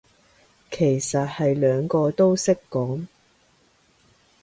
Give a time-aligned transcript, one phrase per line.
[0.71, 3.05] 其實係兩個都識講